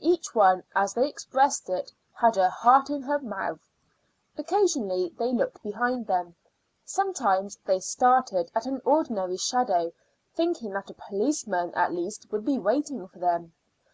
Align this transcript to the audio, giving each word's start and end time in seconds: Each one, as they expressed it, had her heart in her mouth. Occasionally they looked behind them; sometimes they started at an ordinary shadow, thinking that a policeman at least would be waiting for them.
Each 0.00 0.34
one, 0.34 0.62
as 0.74 0.94
they 0.94 1.06
expressed 1.06 1.68
it, 1.68 1.92
had 2.14 2.36
her 2.36 2.48
heart 2.48 2.88
in 2.88 3.02
her 3.02 3.18
mouth. 3.18 3.60
Occasionally 4.38 5.10
they 5.18 5.30
looked 5.30 5.62
behind 5.62 6.06
them; 6.06 6.34
sometimes 6.86 7.58
they 7.66 7.80
started 7.80 8.50
at 8.54 8.64
an 8.64 8.80
ordinary 8.86 9.36
shadow, 9.36 9.92
thinking 10.34 10.70
that 10.70 10.88
a 10.88 10.94
policeman 10.94 11.70
at 11.74 11.92
least 11.92 12.32
would 12.32 12.46
be 12.46 12.56
waiting 12.58 13.06
for 13.08 13.18
them. 13.18 13.52